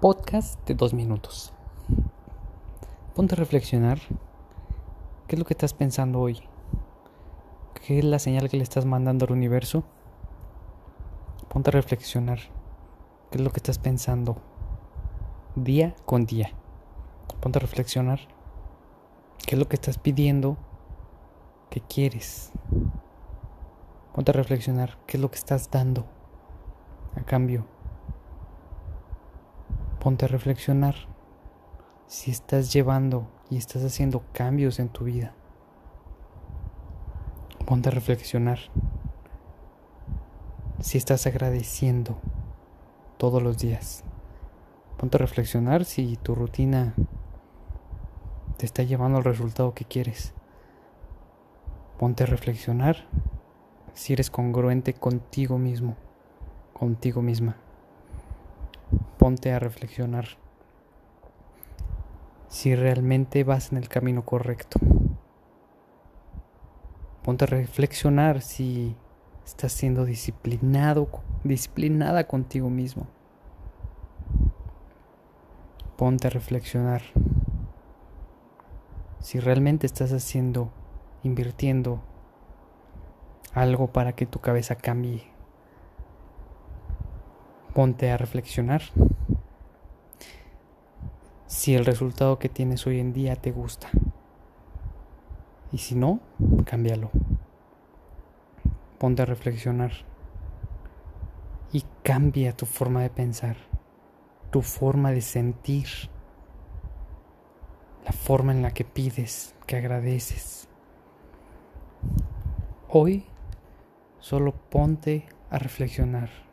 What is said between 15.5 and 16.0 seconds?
Día